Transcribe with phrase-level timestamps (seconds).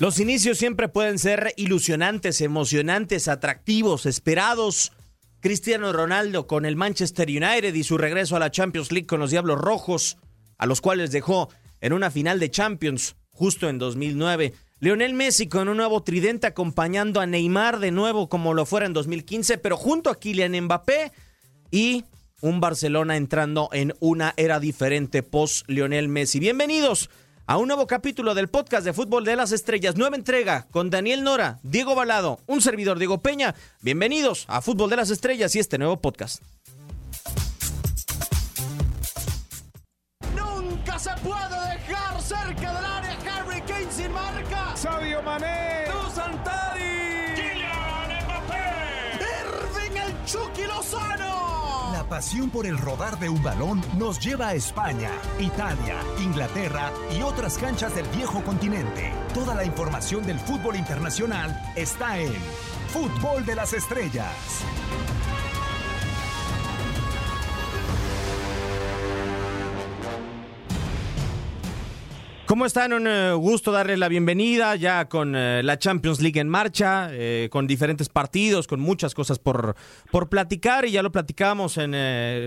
[0.00, 4.92] Los inicios siempre pueden ser ilusionantes, emocionantes, atractivos, esperados.
[5.40, 9.32] Cristiano Ronaldo con el Manchester United y su regreso a la Champions League con los
[9.32, 10.16] Diablos Rojos,
[10.56, 11.48] a los cuales dejó
[11.80, 14.54] en una final de Champions justo en 2009.
[14.78, 18.92] Lionel Messi con un nuevo tridente acompañando a Neymar de nuevo como lo fuera en
[18.92, 21.10] 2015, pero junto a Kylian Mbappé
[21.72, 22.04] y
[22.40, 26.38] un Barcelona entrando en una era diferente post Lionel Messi.
[26.38, 27.10] Bienvenidos
[27.48, 31.24] a un nuevo capítulo del podcast de Fútbol de las Estrellas, nueva entrega con Daniel
[31.24, 33.54] Nora, Diego Balado, un servidor Diego Peña.
[33.80, 36.42] Bienvenidos a Fútbol de las Estrellas y este nuevo podcast.
[40.36, 44.76] Nunca se puede dejar cerca del área Harry Kane sin marca.
[44.76, 45.77] Sabio Mané.
[52.08, 57.20] La pasión por el rodar de un balón nos lleva a España, Italia, Inglaterra y
[57.20, 59.12] otras canchas del viejo continente.
[59.34, 62.32] Toda la información del fútbol internacional está en
[62.94, 64.32] Fútbol de las Estrellas.
[72.58, 72.92] ¿Cómo están?
[72.92, 77.48] Un eh, gusto darles la bienvenida ya con eh, la Champions League en marcha, eh,
[77.52, 79.76] con diferentes partidos, con muchas cosas por,
[80.10, 81.92] por platicar y ya lo platicamos en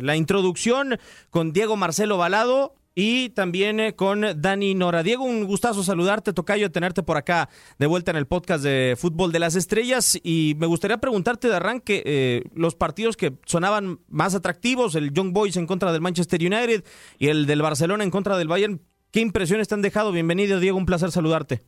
[0.06, 5.02] la introducción con Diego Marcelo Balado y también con Dani Nora.
[5.02, 7.48] Diego, un gustazo saludarte, Tocayo, tenerte por acá
[7.80, 11.56] de vuelta en el podcast de Fútbol de las Estrellas y me gustaría preguntarte de
[11.56, 16.84] arranque los partidos que sonaban más atractivos, el Young Boys en contra del Manchester United
[17.18, 18.81] y el del Barcelona en contra del Bayern.
[19.12, 20.14] ¿Qué impresiones te han dejado?
[20.14, 21.59] Bienvenido, Diego, un placer saludarte.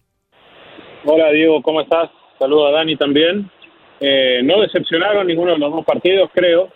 [1.04, 2.10] Hola, Diego, ¿cómo estás?
[2.40, 3.50] Saludo a Dani también.
[4.00, 6.70] Eh, no decepcionaron ninguno de los dos partidos, creo.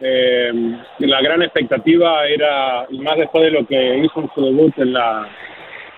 [0.00, 0.52] Eh,
[1.00, 4.94] la gran expectativa era, y más después de lo que hizo en su debut en
[4.94, 5.28] la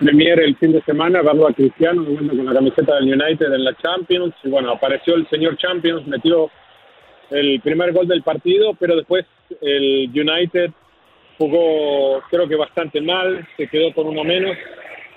[0.00, 3.74] Premier el fin de semana, verlo a Cristiano con la camiseta del United en la
[3.74, 4.34] Champions.
[4.42, 6.50] Y bueno, apareció el señor Champions, metió
[7.30, 9.26] el primer gol del partido, pero después
[9.60, 10.72] el United
[11.38, 14.56] jugó creo que bastante mal, se quedó con uno menos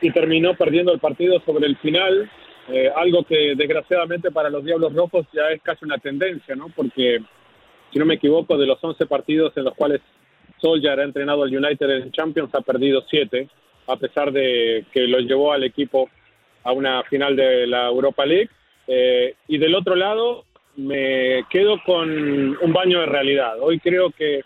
[0.02, 2.30] y terminó perdiendo el partido sobre el final,
[2.70, 6.68] eh, algo que desgraciadamente para los Diablos Rojos ya es casi una tendencia, ¿no?
[6.76, 7.20] Porque,
[7.92, 10.02] si no me equivoco, de los 11 partidos en los cuales
[10.60, 13.50] Solskjaer ha entrenado al United en Champions, ha perdido 7,
[13.88, 16.10] a pesar de que lo llevó al equipo
[16.64, 18.50] a una final de la Europa League.
[18.88, 20.46] Eh, y del otro lado,
[20.78, 23.60] me quedo con un baño de realidad.
[23.60, 24.44] Hoy creo que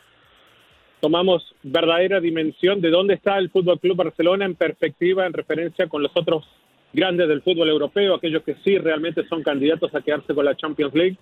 [1.06, 6.02] tomamos verdadera dimensión de dónde está el Fútbol Club Barcelona en perspectiva, en referencia con
[6.02, 6.48] los otros
[6.94, 10.96] grandes del fútbol europeo, aquellos que sí realmente son candidatos a quedarse con la Champions
[10.96, 11.16] League.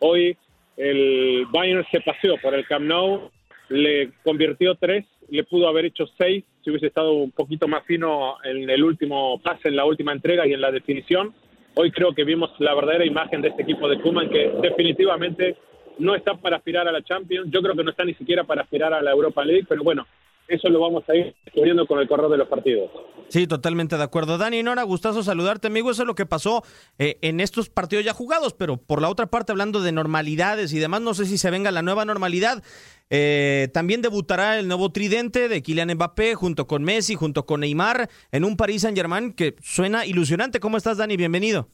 [0.00, 0.36] Hoy
[0.76, 3.30] el Bayern se paseó por el Camp Nou,
[3.70, 8.34] le convirtió tres, le pudo haber hecho seis si hubiese estado un poquito más fino
[8.44, 11.32] en el último pase, en la última entrega y en la definición.
[11.76, 15.56] Hoy creo que vimos la verdadera imagen de este equipo de Kuman que definitivamente
[16.00, 18.62] no está para aspirar a la Champions, yo creo que no está ni siquiera para
[18.62, 20.06] aspirar a la Europa League, pero bueno,
[20.48, 22.90] eso lo vamos a ir descubriendo con el correr de los partidos.
[23.28, 24.36] Sí, totalmente de acuerdo.
[24.36, 25.92] Dani Nora, gustazo saludarte, amigo.
[25.92, 26.64] Eso es lo que pasó
[26.98, 30.80] eh, en estos partidos ya jugados, pero por la otra parte, hablando de normalidades y
[30.80, 32.64] demás, no sé si se venga la nueva normalidad.
[33.10, 38.08] Eh, también debutará el nuevo tridente de Kylian Mbappé junto con Messi, junto con Neymar,
[38.32, 40.58] en un Paris Saint-Germain que suena ilusionante.
[40.58, 41.16] ¿Cómo estás, Dani?
[41.16, 41.68] Bienvenido.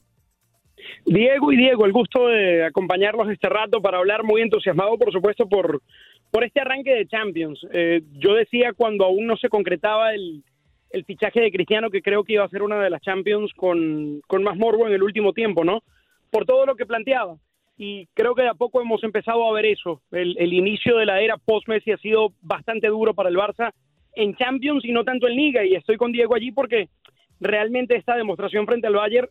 [1.04, 5.48] Diego y Diego, el gusto de acompañarlos este rato para hablar muy entusiasmado, por supuesto,
[5.48, 5.82] por,
[6.30, 7.64] por este arranque de Champions.
[7.72, 10.42] Eh, yo decía cuando aún no se concretaba el,
[10.90, 14.20] el fichaje de Cristiano que creo que iba a ser una de las Champions con,
[14.26, 15.82] con más morbo en el último tiempo, ¿no?
[16.30, 17.36] Por todo lo que planteaba.
[17.78, 20.00] Y creo que de a poco hemos empezado a ver eso.
[20.10, 23.72] El, el inicio de la era post-Messi ha sido bastante duro para el Barça
[24.14, 25.64] en Champions y no tanto en Liga.
[25.64, 26.88] Y estoy con Diego allí porque
[27.38, 29.28] realmente esta demostración frente al Bayern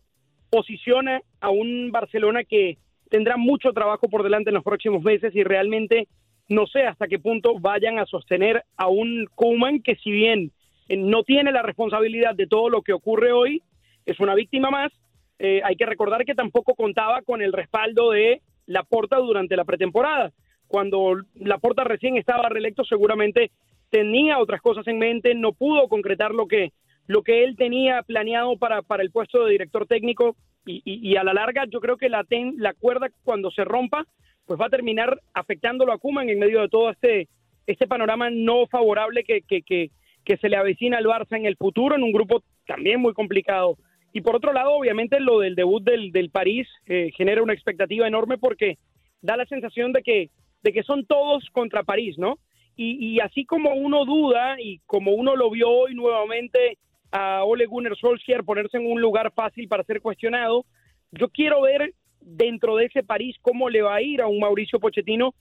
[0.50, 2.78] posiciona a un Barcelona que
[3.10, 6.08] tendrá mucho trabajo por delante en los próximos meses y realmente
[6.48, 10.52] no sé hasta qué punto vayan a sostener a un Koeman que si bien
[10.88, 13.62] eh, no tiene la responsabilidad de todo lo que ocurre hoy,
[14.04, 14.92] es una víctima más.
[15.38, 20.32] Eh, hay que recordar que tampoco contaba con el respaldo de Laporta durante la pretemporada.
[20.66, 23.50] Cuando Laporta recién estaba reelecto, seguramente
[23.90, 26.72] tenía otras cosas en mente, no pudo concretar lo que
[27.06, 31.22] lo que él tenía planeado para, para el puesto de director técnico y, y, a
[31.22, 32.24] la larga yo creo que la,
[32.56, 34.04] la cuerda cuando se rompa
[34.46, 37.28] pues va a terminar afectándolo a Kuman en medio de todo este,
[37.66, 39.90] este panorama no favorable que, que, que,
[40.24, 43.76] que se le avecina al Barça en el futuro en un grupo también muy complicado.
[44.12, 48.06] Y por otro lado, obviamente lo del debut del, del París eh, genera una expectativa
[48.06, 48.78] enorme porque
[49.20, 50.30] da la sensación de que,
[50.62, 52.38] de que son todos contra París, ¿no?
[52.76, 56.78] Y, y así como uno duda y como uno lo vio hoy nuevamente
[57.16, 60.66] a Ole Gunnar Solskjaer ponerse en un lugar fácil para ser cuestionado.
[61.12, 64.78] Yo quiero ver dentro de ese París cómo le va a ir a un Mauricio
[64.78, 65.34] Pochettino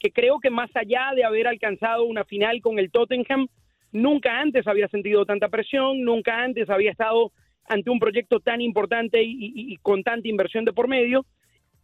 [0.00, 3.48] que creo que más allá de haber alcanzado una final con el Tottenham,
[3.92, 7.32] nunca antes había sentido tanta presión, nunca antes había estado
[7.68, 11.26] ante un proyecto tan importante y, con tanta inversión de por medio,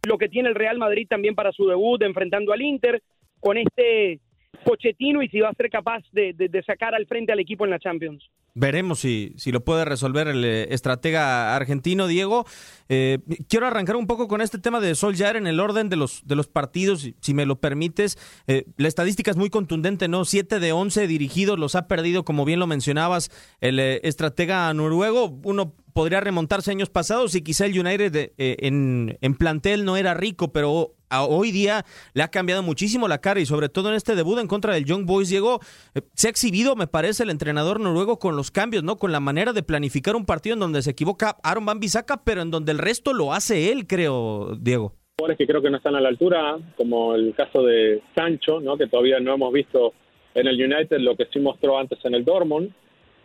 [0.05, 3.01] lo que tiene el Real Madrid también para su debut enfrentando al Inter,
[3.39, 4.19] con este
[4.65, 7.79] Pochettino y si va a ser capaz de, sacar al frente al equipo en la
[7.79, 8.27] Champions.
[8.59, 12.43] Veremos si, si lo puede resolver el eh, estratega argentino Diego.
[12.89, 15.95] Eh, quiero arrancar un poco con este tema de Sol Solskjaer en el orden de
[15.95, 18.17] los, de los partidos, si me lo permites.
[18.47, 20.25] Eh, la estadística es muy contundente, ¿no?
[20.25, 23.29] Siete de once dirigidos los ha perdido, como bien lo mencionabas,
[23.61, 25.39] el estratega noruego.
[25.43, 30.51] Uno podría remontarse años pasados y quizá el United en, en plantel no era rico,
[30.51, 34.39] pero hoy día le ha cambiado muchísimo la cara y sobre todo en este debut
[34.39, 35.59] en contra del Young Boys, Diego,
[35.95, 38.97] eh, se ha exhibido, me parece, el entrenador noruego con los cambios, ¿no?
[38.97, 42.41] Con la manera de planificar un partido en donde se equivoca Aaron Van Bissaka, pero
[42.41, 44.93] en donde el resto lo hace él, creo, Diego.
[45.17, 48.77] Jugadores que creo que no están a la altura, como el caso de Sancho, ¿no?
[48.77, 49.93] Que todavía no hemos visto
[50.35, 52.71] en el United lo que sí mostró antes en el Dortmund.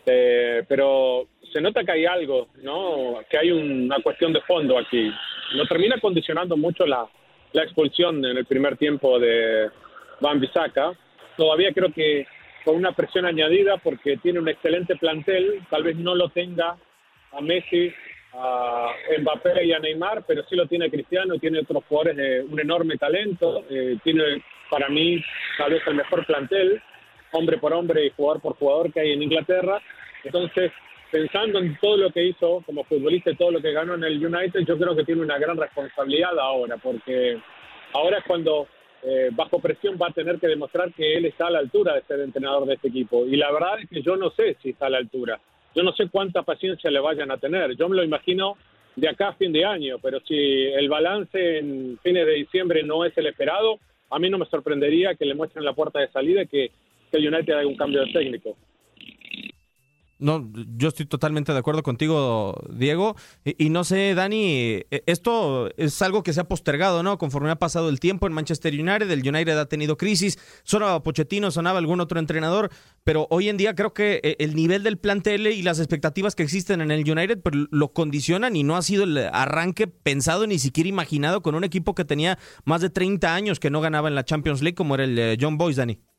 [0.07, 3.21] Eh, pero se nota que hay algo, ¿no?
[3.31, 5.11] Que hay una cuestión de fondo aquí.
[5.55, 7.07] No termina condicionando mucho la,
[7.53, 9.71] la expulsión en el primer tiempo de
[10.21, 10.93] Van Bissaka.
[11.37, 12.27] Todavía creo que
[12.65, 16.77] con una presión añadida porque tiene un excelente plantel, tal vez no lo tenga
[17.33, 17.93] a Messi,
[18.35, 22.61] a Mbappé y a Neymar, pero sí lo tiene Cristiano, tiene otros jugadores de un
[22.61, 25.23] enorme talento, eh, tiene para mí
[25.59, 26.81] tal vez el mejor plantel,
[27.33, 29.81] hombre por hombre y jugador por jugador que hay en Inglaterra.
[30.25, 30.73] Entonces,
[31.13, 34.25] pensando en todo lo que hizo como futbolista y todo lo que ganó en el
[34.25, 37.39] United, yo creo que tiene una gran responsabilidad ahora, porque
[37.93, 38.67] ahora es cuando
[39.03, 42.03] eh, bajo presión va a tener que demostrar que él está a la altura de
[42.03, 43.27] ser entrenador de este equipo.
[43.27, 45.39] Y la verdad es que yo no sé si está a la altura.
[45.75, 47.77] Yo no sé cuánta paciencia le vayan a tener.
[47.77, 48.57] Yo me lo imagino
[48.97, 53.05] de acá a fin de año, pero si el balance en fines de diciembre no
[53.05, 53.79] es el esperado,
[54.11, 56.71] a mí no me sorprendería que le muestren la puerta de salida y que,
[57.13, 58.57] el United haga un cambio de técnico.
[60.23, 63.17] No, yo estoy totalmente de acuerdo contigo, Diego.
[63.45, 67.19] Y, no sé, Dani, e, esto es algo que se ha postergado, ¿no?
[67.19, 71.51] Conforme ha pasado el tiempo en Manchester United, el United ha tenido crisis, sonaba Pochettino,
[71.51, 72.71] sonaba algún otro entrenador,
[73.03, 76.45] pero hoy en día creo que e, el nivel del plantel y las expectativas que
[76.45, 80.61] existen en el United pues, lo condicionan y no ha sido el arranque pensado ni
[80.61, 84.15] siquiera imaginado con un equipo que tenía más de 30 años que no ganaba en
[84.15, 86.12] la Champions League como era el eh, John Boyce, Dani.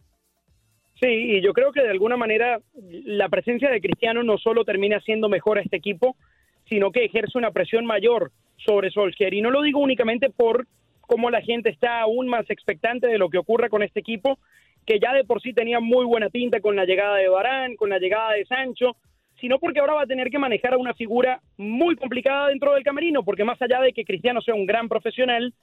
[1.02, 5.00] Sí, y yo creo que de alguna manera la presencia de Cristiano no solo termina
[5.02, 6.16] siendo mejor a este equipo,
[6.70, 9.34] sino que ejerce una presión mayor sobre Solskjaer.
[9.34, 10.68] Y no lo digo únicamente por
[11.02, 14.40] cómo la gente está aún más expectante de lo que ocurre con este equipo,
[14.86, 17.90] que ya de por sí tenía muy buena pinta con la llegada de Barán, con
[17.90, 18.96] la llegada de Sancho,
[19.40, 22.84] sino porque ahora va a tener que manejar a una figura muy complicada dentro del
[22.84, 25.54] camerino, porque más allá de que Cristiano sea un gran profesional,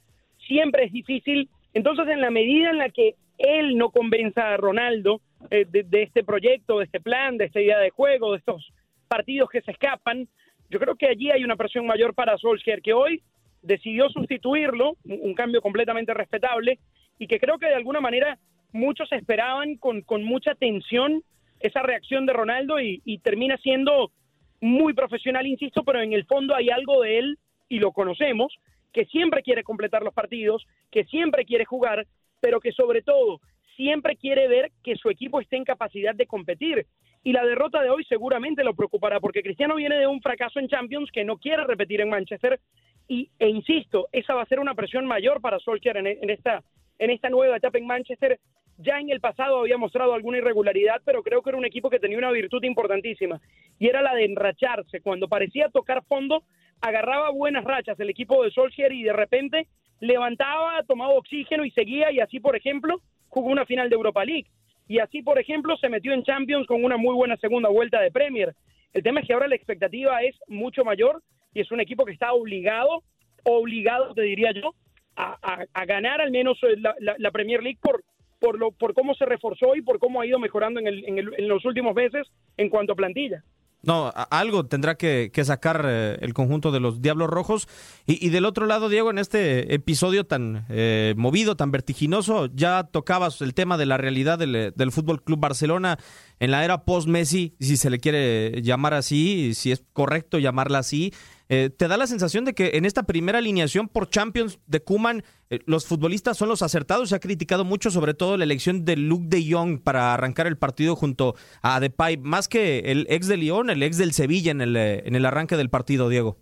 [0.47, 1.49] siempre es difícil.
[1.73, 5.21] Entonces, en la medida en la que él no convenza a Ronaldo
[5.51, 8.73] eh, de, este proyecto, de este plan, de esta idea de juego, de estos
[9.09, 10.29] partidos que se escapan.
[10.69, 13.23] Yo creo que allí hay una presión mayor para Solskjaer, que hoy
[13.63, 16.79] decidió sustituirlo, un, cambio completamente respetable,
[17.19, 18.39] y que creo que de alguna manera
[18.73, 21.23] muchos esperaban con, mucha tensión
[21.61, 24.13] esa reacción de Ronaldo y termina siendo
[24.61, 28.55] muy profesional, insisto, pero en el fondo hay algo de él, y lo conocemos,
[28.93, 32.07] que siempre quiere completar los partidos, que siempre quiere jugar,
[32.41, 33.41] pero que sobre todo
[33.77, 36.87] siempre quiere ver que su equipo esté en capacidad de competir.
[37.23, 40.69] Y la derrota de hoy seguramente lo preocupará, porque Cristiano viene de un fracaso en
[40.69, 42.61] Champions que no quiere repetir en Manchester.
[43.09, 46.63] Y, e insisto, esa va a ser una presión mayor para Solskjaer en, esta,
[46.99, 48.39] en esta nueva etapa en Manchester.
[48.79, 51.99] Ya en el pasado había mostrado alguna irregularidad, pero creo que era un equipo que
[51.99, 53.39] tenía una virtud importantísima,
[53.79, 55.03] y era la de enracharse.
[55.03, 56.45] Cuando parecía tocar fondo,
[56.81, 59.67] agarraba buenas rachas el equipo de Solskjaer y de repente
[60.01, 64.47] levantaba, tomaba oxígeno y seguía, y así, por ejemplo, jugó una final de Europa League.
[64.89, 68.11] Y así, por ejemplo, se metió en Champions con una muy buena segunda vuelta de
[68.11, 68.55] Premier.
[68.93, 71.23] El tema es que ahora la expectativa es mucho mayor
[71.55, 73.05] y es un equipo que está obligado,
[73.45, 74.75] obligado, te diría yo,
[75.17, 76.77] a, ganar al menos eh,
[77.19, 78.03] la, Premier League por,
[78.41, 81.19] por, lo, por cómo se reforzó y por cómo ha ido mejorando en, el, en,
[81.19, 83.45] el, en los últimos meses en cuanto a plantilla.
[83.83, 87.69] No, algo tendrá que, sacar eh, el conjunto de los Diablos Rojos.
[88.07, 93.41] Y, del otro lado, Diego, en este episodio tan eh, movido, tan vertiginoso, ya tocabas
[93.41, 95.99] el tema de la realidad del, del Fútbol Club Barcelona
[96.41, 101.13] en la era post-Messi, si se le quiere llamar así, si es correcto llamarla así.
[101.53, 105.25] Eh, ¿Te da la sensación de que en esta primera alineación por Champions de Kuman
[105.51, 107.09] eh, los futbolistas son los acertados?
[107.09, 110.57] Se ha criticado mucho sobre todo la elección de Luke de Jong para arrancar el
[110.57, 114.61] partido junto a Depay, más que el ex de Lyon, el ex del Sevilla en
[114.61, 116.37] el, eh, en el arranque del partido, Diego.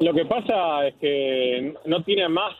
[0.00, 2.56] Lo que pasa es que no tiene más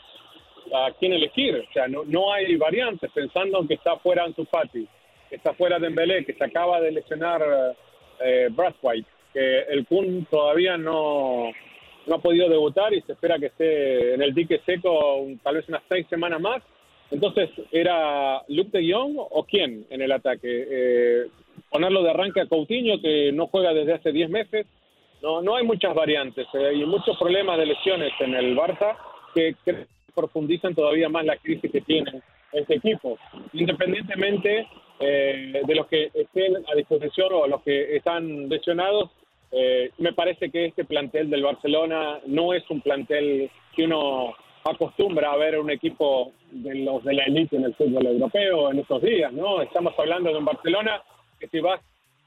[0.75, 4.45] a quién elegir, o sea, no, no hay variantes, pensando en que está fuera Ansu
[4.45, 4.87] Fati,
[5.31, 7.43] que está fuera Dembélé, que se acaba de lesionar
[8.21, 8.49] eh,
[8.83, 11.51] White, que el Kun todavía no,
[12.07, 15.69] no ha podido debutar y se espera que esté en el dique seco tal vez
[15.69, 16.63] unas seis semanas más.
[17.11, 20.67] Entonces, ¿era Luke de Jong o quién en el ataque?
[20.71, 21.27] Eh,
[21.71, 24.67] ponerlo de arranque a Coutinho, que no juega desde hace diez meses,
[25.23, 28.97] no, no hay muchas variantes, eh, muchos problemas de lesiones en el Barça
[29.35, 29.55] que,
[30.15, 32.23] profundizan todavía más la crisis que tiene
[32.53, 33.19] este equipo.
[33.53, 34.69] Independientemente
[35.01, 39.11] eh, de los que estén a disposición o los que están lesionados,
[39.53, 44.35] eh, me parece que este plantel del Barcelona no es un plantel que uno
[44.65, 48.79] acostumbra a ver un equipo de los de la élite en el fútbol europeo en
[48.79, 49.61] estos días, ¿no?
[49.61, 51.03] Estamos hablando de un Barcelona
[51.39, 51.81] que si vas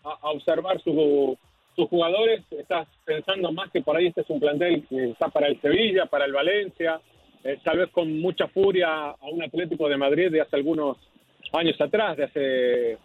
[0.03, 1.37] a observar su,
[1.75, 5.47] tus jugadores estás pensando más que por ahí este es un plantel que está para
[5.47, 6.99] el Sevilla, para el Valencia,
[7.43, 10.97] eh, tal vez con mucha furia a un Atlético de Madrid de hace algunos
[11.53, 12.97] años atrás, de hace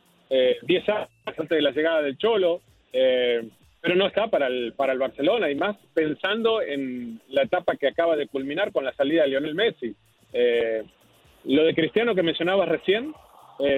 [0.62, 2.60] 10 eh, años antes de la llegada del Cholo,
[2.92, 3.48] eh,
[3.82, 7.88] pero no está para el, para el Barcelona y más pensando en la etapa que
[7.88, 9.94] acaba de culminar con la salida de Lionel Messi.
[11.44, 13.12] lo de Cristiano que mencionabas recién,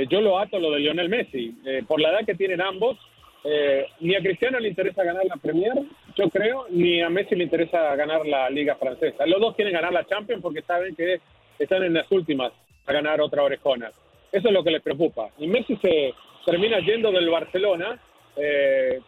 [0.09, 1.57] yo lo ato lo de Lionel Messi.
[1.89, 2.99] por la edad que tienen ambos,
[3.47, 5.75] eh, ni a Cristiano le interesa ganar la Premier,
[6.17, 9.27] yo creo, ni a Messi le interesa ganar la Liga Francesa.
[9.27, 11.21] Los dos quieren ganar la Champions porque saben que
[11.59, 12.53] están en las últimas
[12.87, 13.93] a ganar otra orejona.
[14.33, 15.29] Eso es lo que les preocupa.
[15.39, 16.15] Y Messi se
[16.47, 17.99] termina yendo del Barcelona
[18.37, 19.01] eh,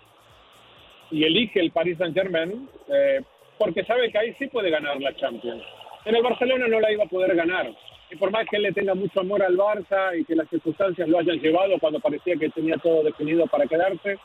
[1.11, 3.21] y elige el Paris Saint Germain eh,
[3.59, 5.63] porque sabe que ahí sí puede ganar la Champions.
[6.05, 7.71] En el Barcelona no la iba a poder ganar.
[8.11, 11.09] Y por más que él le tenga mucho amor al Barça y que las circunstancias
[11.09, 14.19] lo hayan llevado cuando parecía que tenía todo definido para quedarse,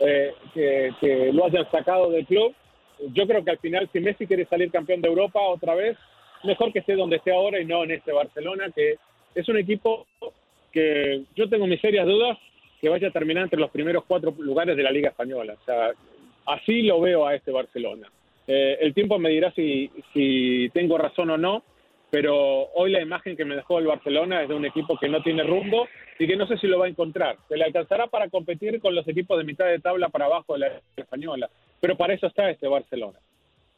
[0.00, 2.54] eh, que, lo hayan sacado del club,
[3.12, 5.96] yo creo que al final si Messi quiere salir campeón de Europa otra vez,
[6.44, 8.96] mejor que esté donde esté ahora y no en este Barcelona, que
[9.34, 10.06] es un equipo
[10.72, 12.38] que yo tengo mis serias dudas
[12.80, 15.54] que vaya a terminar entre los primeros cuatro lugares de la Liga Española.
[15.60, 15.92] O sea,
[16.48, 18.10] así lo veo a este Barcelona.
[18.46, 21.62] Eh, el tiempo me dirá si, si tengo razón o no,
[22.10, 25.22] pero hoy la imagen que me dejó el Barcelona es de un equipo que no
[25.22, 25.86] tiene rumbo
[26.18, 27.36] y que no sé si lo va a encontrar.
[27.48, 30.60] Se le alcanzará para competir con los equipos de mitad de tabla para abajo de
[30.60, 31.50] la española,
[31.80, 33.18] pero para eso está este Barcelona.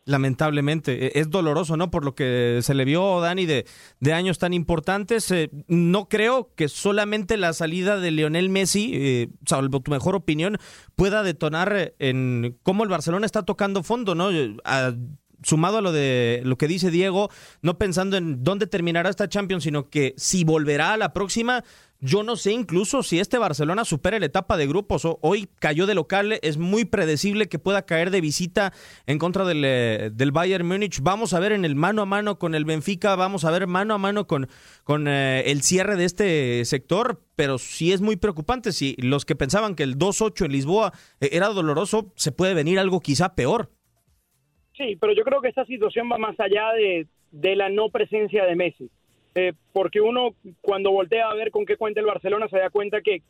[0.06, 1.90] Lamentablemente, e, es doloroso, ¿no?
[1.90, 3.66] Por lo que se le vio, Dani, de,
[4.00, 5.30] de años tan importantes.
[5.30, 10.58] Eh, no creo que solamente la salida de Lionel Messi, eh, salvo tu mejor opinión,
[10.96, 14.30] pueda detonar en cómo el Barcelona está tocando fondo, ¿no?
[15.42, 17.30] sumado a lo de lo que dice Diego,
[17.62, 21.64] no pensando en dónde terminará esta Champions, sino que si volverá a la próxima,
[22.00, 25.06] yo no sé incluso si este Barcelona supera la etapa de grupos.
[25.20, 28.72] Hoy cayó de local, es muy predecible que pueda caer de visita
[29.06, 31.00] en contra del, eh, del Bayern Múnich.
[31.02, 33.94] Vamos a ver en el mano a mano con el Benfica, vamos a ver mano
[33.94, 34.48] a mano con,
[34.84, 38.72] con eh, el cierre de este sector, pero sí es muy preocupante.
[38.72, 42.78] Si los que pensaban que el 2-8 en Lisboa eh, era doloroso, se puede venir
[42.78, 43.70] algo quizá peor.
[44.80, 47.06] Sí, pero yo creo que esta situación va más allá de,
[47.54, 48.90] la no presencia de Messi.
[49.34, 53.00] Eh, porque uno cuando voltea a ver con qué cuenta el Barcelona se da cuenta
[53.00, 53.22] que,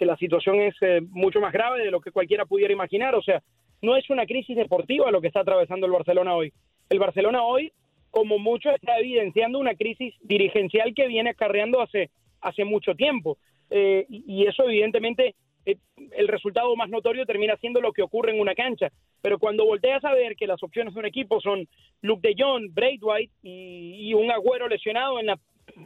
[0.00, 3.14] la situación es eh, mucho más grave de lo que cualquiera pudiera imaginar.
[3.14, 3.42] O sea,
[3.82, 6.52] no es una crisis deportiva lo que está atravesando el Barcelona hoy.
[6.88, 7.72] El Barcelona hoy,
[8.10, 12.10] como mucho, está evidenciando una crisis dirigencial que viene acarreando hace,
[12.40, 13.38] hace mucho tiempo.
[13.70, 15.34] Eh, y eso evidentemente
[16.12, 18.88] el resultado más notorio termina siendo lo que ocurre en una cancha.
[19.20, 21.68] Pero cuando volteas a ver que las opciones de un equipo son
[22.02, 25.38] Luke de Jong, Braithwaite y, y un agüero lesionado en la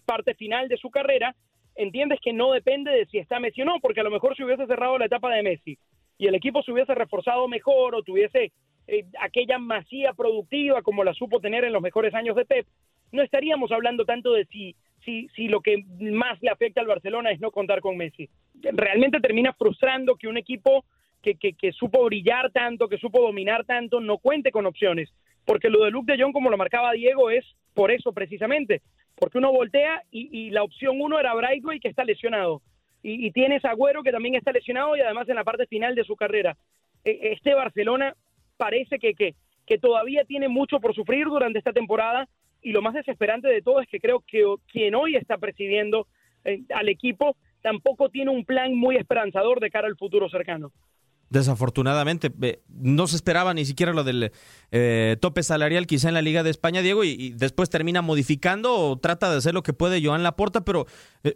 [0.04, 1.34] parte final de su carrera,
[1.74, 4.44] entiendes que no depende de si está Messi o no, porque a lo mejor si
[4.44, 5.78] hubiese cerrado la etapa de Messi
[6.18, 8.52] y el equipo se hubiese reforzado mejor o tuviese
[8.86, 12.66] eh, aquella masía productiva como la supo tener en los mejores años de Pep,
[13.10, 17.30] no estaríamos hablando tanto de si si, si lo que más le afecta al Barcelona
[17.30, 18.28] es no contar con Messi.
[18.72, 20.84] Realmente termina frustrando que un equipo
[21.22, 25.12] que, que, supo brillar tanto, que supo dominar tanto, no cuente con opciones.
[25.44, 28.82] Porque lo de Luke de Jong, como lo marcaba Diego, es por eso precisamente.
[29.16, 32.60] Porque uno voltea y, la opción uno era Brightway, que está lesionado.
[33.02, 36.04] Y, y tienes Agüero, que también está lesionado y además en la parte final de
[36.04, 36.56] su carrera.
[37.04, 38.14] E, este Barcelona
[38.56, 39.34] parece que, que,
[39.66, 42.28] que todavía tiene mucho por sufrir durante esta temporada
[42.62, 46.06] y lo más desesperante de todo es que creo que quien hoy está presidiendo
[46.44, 50.72] eh, al equipo tampoco tiene un plan muy esperanzador de cara al futuro cercano.
[51.32, 52.30] Desafortunadamente,
[52.68, 54.32] no se esperaba ni siquiera lo del
[54.70, 58.98] eh, tope salarial quizá en la Liga de España, Diego, y, después termina modificando o
[58.98, 60.84] trata de hacer lo que puede Joan Laporta, pero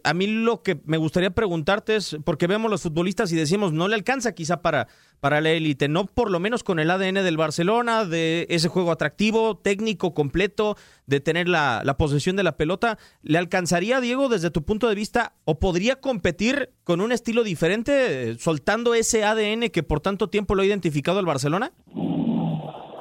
[0.03, 3.87] a mí lo que me gustaría preguntarte es, porque vemos los futbolistas y decimos, no
[3.87, 4.87] le alcanza quizá para,
[5.19, 8.91] para la élite, no por lo menos con el ADN del Barcelona, de ese juego
[8.91, 10.75] atractivo, técnico, completo,
[11.05, 14.95] de tener la, la posesión de la pelota, ¿le alcanzaría, Diego, desde tu punto de
[14.95, 20.55] vista, o podría competir con un estilo diferente, soltando ese ADN que por tanto tiempo
[20.55, 21.71] lo ha identificado el Barcelona?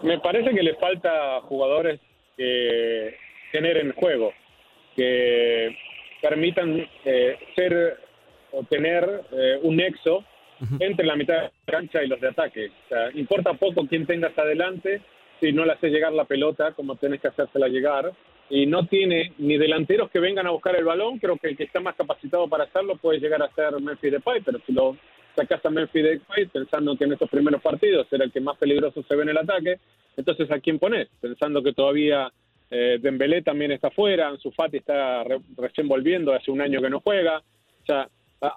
[0.03, 2.01] Me parece que le falta jugadores
[2.37, 3.17] que
[3.51, 4.31] generen juego,
[4.95, 5.75] que
[6.29, 7.99] permitan eh, ser
[8.51, 10.25] o tener eh, un nexo
[10.81, 12.69] entre la mitad de la cancha y los de ataque.
[12.69, 15.03] O sea, importa poco quién tengas adelante
[15.39, 18.13] si no le haces llegar la pelota como tenés que hacérsela llegar.
[18.49, 21.19] Y no tiene ni delanteros que vengan a buscar el balón.
[21.19, 24.41] Creo que el que está más capacitado para hacerlo puede llegar a ser Memphis Depay,
[24.41, 24.97] pero si lo
[25.35, 29.05] sacas a Memphis Depay pensando que en estos primeros partidos era el que más peligroso
[29.07, 29.79] se ve en el ataque,
[30.17, 31.09] entonces ¿a quién pones?
[31.21, 32.33] Pensando que todavía
[32.71, 35.25] eh, Dembélé también está fuera, Ansu Fati está
[35.57, 37.39] recién volviendo, hace un año que no juega.
[37.39, 38.09] O sea,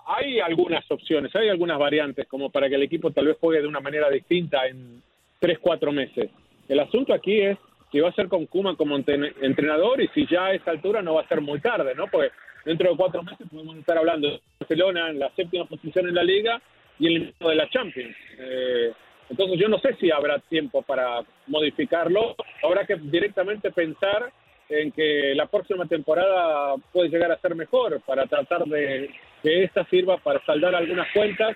[0.06, 3.68] hay algunas opciones, hay algunas variantes como para que el equipo tal vez juegue de
[3.68, 5.02] una manera distinta en
[5.40, 6.30] tres, cuatro meses.
[6.68, 7.58] El asunto aquí es
[7.92, 11.16] si va a ser con Kuma como entrenador y si ya a esa altura no
[11.16, 12.08] va a ser muy tarde, ¿no?
[12.08, 12.32] Porque
[12.66, 16.24] dentro de cuatro meses podemos estar hablando de Barcelona en la séptima posición en la
[16.24, 16.62] liga
[17.00, 18.16] y el inicio de la Champions.
[18.38, 18.92] Eh,
[19.30, 22.36] entonces yo no sé si habrá tiempo para modificarlo.
[22.64, 24.32] Habrá que directamente pensar
[24.70, 29.10] en que la próxima temporada puede llegar a ser mejor para tratar de
[29.42, 31.56] que esta sirva para saldar algunas cuentas,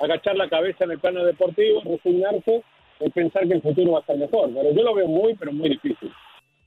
[0.00, 2.62] agachar la cabeza en el plano deportivo, resignarse
[3.00, 4.50] y pensar que el futuro va a estar mejor.
[4.54, 6.12] Pero yo lo veo muy, pero muy difícil.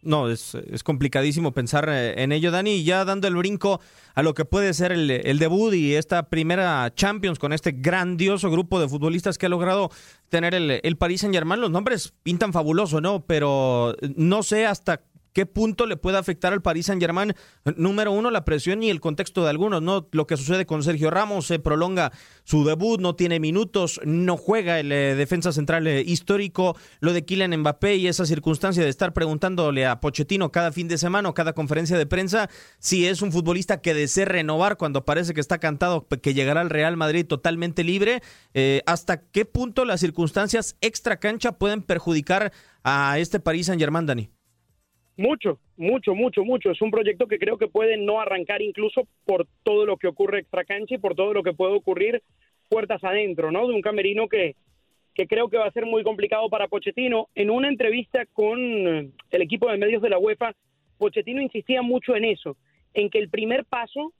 [0.07, 2.75] No, es, es, complicadísimo pensar eh, en ello, Dani.
[2.75, 3.81] Y ya dando el brinco
[4.15, 8.49] a lo que puede ser el, el, debut y esta primera Champions con este grandioso
[8.49, 9.91] grupo de futbolistas que ha logrado
[10.29, 11.59] tener el, el Paris Saint Germain.
[11.59, 13.25] Los nombres pintan fabuloso, ¿no?
[13.25, 15.01] Pero no sé hasta
[15.33, 17.33] ¿Qué punto le puede afectar al Paris Saint Germain?
[17.75, 20.07] Número uno, la presión y el contexto de algunos, ¿no?
[20.11, 22.11] Lo que sucede con Sergio Ramos, se prolonga
[22.43, 27.25] su debut, no tiene minutos, no juega el eh, defensa central eh, histórico, lo de
[27.25, 31.33] Kylian Mbappé y esa circunstancia de estar preguntándole a Pochettino cada fin de semana o
[31.33, 32.49] cada conferencia de prensa
[32.79, 36.69] si es un futbolista que desea renovar cuando parece que está cantado que llegará al
[36.69, 38.21] Real Madrid totalmente libre.
[38.53, 42.51] Eh, ¿Hasta qué punto las circunstancias extra cancha pueden perjudicar
[42.83, 44.36] a este Paris Saint Germain, Dani?
[45.17, 46.69] Mucho, mucho, mucho, mucho.
[46.69, 50.39] Es un proyecto que creo que puede no arrancar incluso por todo lo que ocurre
[50.39, 52.21] extra cancha y por todo lo que puede ocurrir
[52.69, 53.67] puertas adentro, ¿no?
[53.67, 54.55] De un camerino que,
[55.15, 57.29] que creo que va a ser muy complicado para Pochettino.
[57.33, 60.53] En una entrevista con eh, el equipo de medios de la UEFA,
[60.99, 62.55] Pochettino insistía mucho en eso,
[62.93, 64.13] en que el primer paso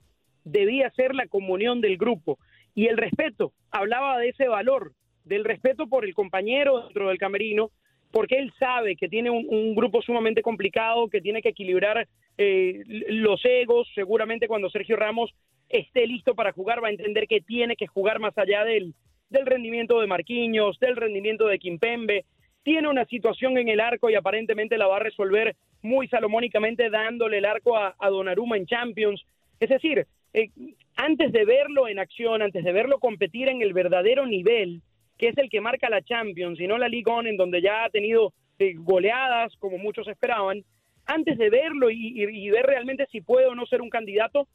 [0.44, 2.38] debía ser la comunión del grupo
[2.74, 3.52] y el respeto.
[3.70, 4.92] Hablaba de ese valor,
[5.24, 7.70] del respeto por el compañero dentro del camerino,
[8.10, 13.44] porque él sabe que tiene un, grupo sumamente complicado, que tiene que equilibrar eh, los
[13.44, 13.88] egos.
[13.94, 15.34] Seguramente cuando Sergio Ramos
[15.68, 18.94] esté listo para jugar va a entender que tiene que jugar más allá del,
[19.28, 22.24] del rendimiento de Marquinhos, del rendimiento de Kimpembe.
[22.62, 27.38] Tiene una situación en el arco y aparentemente la va a resolver muy salomónicamente dándole
[27.38, 29.24] el arco a, a Donnarumma en Champions.
[29.60, 30.50] Es decir, eh,
[30.96, 34.82] antes de verlo en acción, antes de verlo competir en el verdadero nivel,
[35.18, 37.84] que es el que marca la Champions y no la Ligue 1, en donde ya
[37.84, 40.64] ha tenido eh, goleadas como muchos esperaban,
[41.06, 44.46] antes de verlo y, ver realmente si puede o no ser un candidato,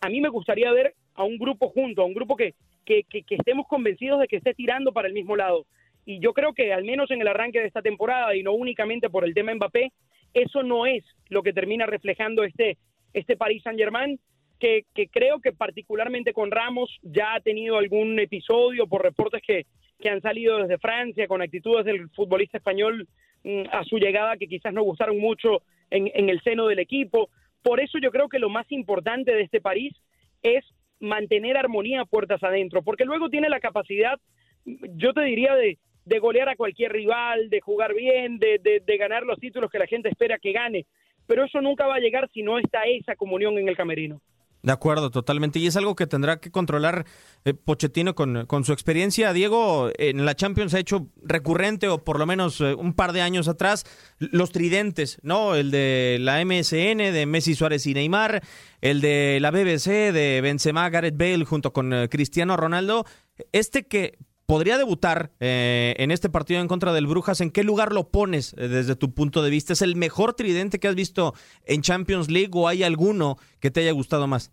[0.00, 3.66] a mí me gustaría ver a un grupo junto, a un grupo que, que, estemos
[3.66, 5.66] convencidos de que esté tirando para el mismo lado.
[6.04, 9.10] Y yo creo que al menos en el arranque de esta temporada y no únicamente
[9.10, 9.92] por el tema Mbappé,
[10.32, 12.78] eso no es lo que termina reflejando este,
[13.12, 14.20] este Paris Saint Germain
[14.58, 19.66] que, creo que particularmente con Ramos ya ha tenido algún episodio por reportes que,
[19.98, 23.08] que han salido desde Francia con actitudes del futbolista español
[23.44, 27.30] mm, a su llegada que quizás no gustaron mucho en, en el seno del equipo.
[27.62, 29.94] Por eso yo creo que lo más importante de este París
[30.42, 30.64] es
[31.00, 34.18] mantener armonía puertas adentro, porque luego tiene la capacidad,
[34.64, 38.96] yo te diría, de, de golear a cualquier rival, de jugar bien, de, de, de,
[38.96, 40.86] ganar los títulos que la gente espera que gane.
[41.26, 44.20] Pero eso nunca va a llegar si no está esa comunión en el camerino.
[44.62, 45.58] De acuerdo, totalmente.
[45.58, 47.06] Y es algo que tendrá que controlar
[47.44, 49.32] eh, Pochettino con, con, su experiencia.
[49.32, 53.22] Diego, en la Champions ha hecho recurrente, o por lo menos eh, un par de
[53.22, 53.84] años atrás,
[54.18, 55.54] los tridentes, ¿no?
[55.54, 58.42] El de la MSN, de Messi, Suárez y Neymar,
[58.80, 63.04] el de la BBC, de Benzema, Gareth Bale, junto con eh, Cristiano Ronaldo.
[63.52, 67.40] Este que podría debutar eh, en este partido en contra del Brujas.
[67.40, 69.72] ¿En qué lugar lo pones eh, desde tu punto de vista?
[69.72, 71.34] ¿Es el mejor tridente que has visto
[71.66, 74.52] en Champions League o hay alguno que te haya gustado más?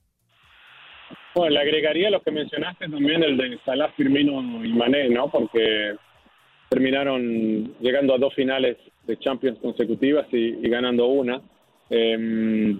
[1.35, 5.29] Bueno, le agregaría los que mencionaste también, el de Salah, Firmino y Mané, ¿no?
[5.29, 5.95] Porque
[6.69, 11.41] terminaron llegando a dos finales de Champions consecutivas y, ganando una.
[11.89, 12.79] Em,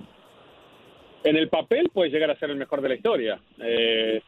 [1.23, 4.21] en el papel puede llegar a ser el mejor de la historia, eh,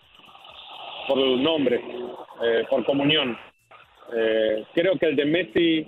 [1.07, 1.81] por nombre,
[2.43, 3.37] eh, por comunión.
[4.15, 5.87] Eh, creo que el de Messi,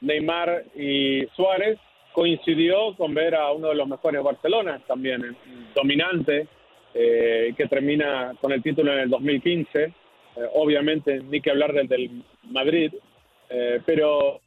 [0.00, 1.78] Neymar y Suárez
[2.12, 5.36] coincidió con ver a uno de los mejores Barcelona también,
[5.74, 6.48] dominante,
[6.94, 9.84] eh, que termina con el título en el 2015.
[9.84, 9.92] Eh,
[10.54, 12.92] obviamente, ni que hablar del del Madrid,
[13.50, 14.40] eh, pero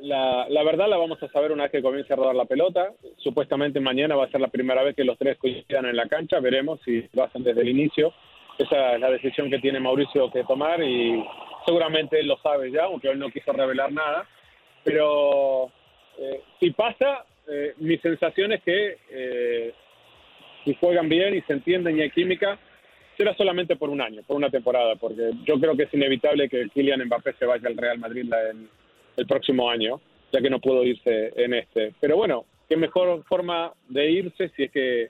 [0.00, 2.92] la, la, verdad la vamos a saber una vez que comience a rodar la pelota.
[3.18, 6.40] Supuestamente mañana va a ser la primera vez que los tres coincidan en la cancha.
[6.40, 8.12] Veremos si lo hacen desde el inicio.
[8.60, 11.24] Esa es la decisión que tiene Mauricio que tomar y
[11.64, 14.28] seguramente él lo sabe ya, aunque él no quiso revelar nada.
[14.84, 15.72] Pero
[16.18, 19.72] eh, si pasa, eh, mi sensación es que eh,
[20.62, 22.58] si juegan bien y se entienden y hay química,
[23.16, 26.68] será solamente por un año, por una temporada, porque yo creo que es inevitable que
[26.68, 28.30] Kylian Mbappé se vaya al Real Madrid
[29.16, 31.94] el próximo año, ya que no pudo irse en este.
[31.98, 35.08] Pero bueno, qué mejor forma de irse si es que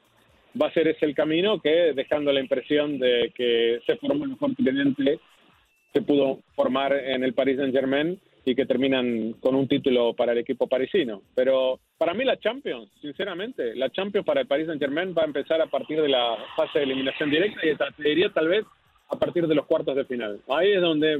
[0.60, 4.30] va a ser ese el camino que dejando la impresión de que se formó el
[4.30, 5.20] mejor cliente
[5.92, 10.32] se pudo formar en el Paris Saint Germain y que terminan con un título para
[10.32, 11.22] el equipo parisino.
[11.34, 15.26] Pero para mí la Champions, sinceramente, la Champions para el Paris Saint Germain va a
[15.26, 18.64] empezar a partir de la fase de eliminación directa y te diría tal vez
[19.08, 20.40] a partir de los cuartos de final.
[20.48, 21.18] Ahí es donde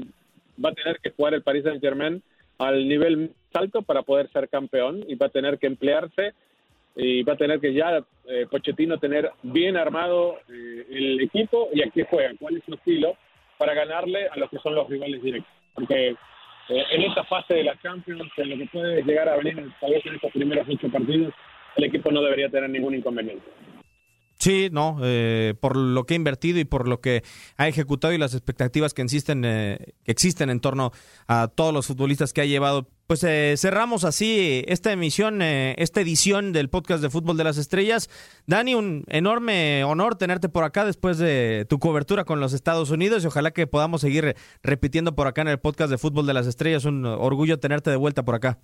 [0.64, 2.22] va a tener que jugar el Paris Saint Germain
[2.58, 6.34] al nivel alto para poder ser campeón y va a tener que emplearse
[6.96, 11.82] y va a tener que ya eh, Pochettino tener bien armado eh, el equipo y
[11.82, 13.16] aquí juega, cuál es su estilo
[13.58, 15.52] para ganarle a los que son los rivales directos.
[15.74, 19.70] Porque eh, en esta fase de la Champions, en lo que puede llegar a venir
[19.80, 21.34] tal vez en estos primeros ocho partidos,
[21.76, 23.44] el equipo no debería tener ningún inconveniente.
[24.40, 27.22] Sí, no, eh, por lo que ha invertido y por lo que
[27.58, 30.92] ha ejecutado y las expectativas que existen, eh, que existen en torno
[31.28, 32.88] a todos los futbolistas que ha llevado.
[33.06, 38.08] Pues eh, cerramos así esta emisión, esta edición del podcast de Fútbol de las Estrellas.
[38.46, 43.22] Dani, un enorme honor tenerte por acá después de tu cobertura con los Estados Unidos
[43.22, 46.46] y ojalá que podamos seguir repitiendo por acá en el podcast de Fútbol de las
[46.46, 46.86] Estrellas.
[46.86, 48.58] Un orgullo tenerte de vuelta por acá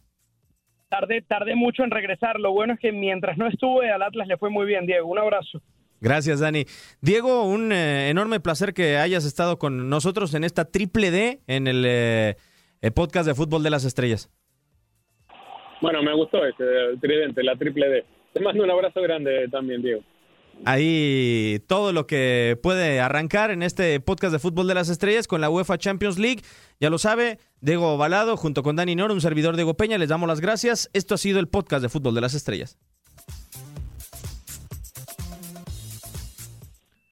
[0.88, 2.38] tardé, tardé mucho en regresar.
[2.40, 5.09] Lo bueno es que mientras no estuve, al Atlas le fue muy bien, Diego.
[5.09, 5.61] Un abrazo.
[6.01, 6.64] Gracias, Dani.
[7.01, 11.66] Diego, un eh, enorme placer que hayas estado con nosotros en esta triple D en
[11.66, 12.37] el, eh,
[12.94, 14.31] podcast de Fútbol de las Estrellas.
[15.81, 16.64] Bueno, me gustó este
[17.01, 18.05] tridente, la triple D.
[18.33, 20.03] Te mando un abrazo grande también, Diego
[20.64, 25.40] ahí todo lo que puede arrancar en este podcast de Fútbol de las Estrellas con
[25.40, 26.42] la UEFA Champions League.
[26.81, 30.29] Ya lo sabe, Diego Balado junto con Dani Nor, un servidor Diego Peña, les damos
[30.29, 30.90] las gracias.
[30.92, 32.79] Esto ha sido el podcast de Fútbol de las Estrellas.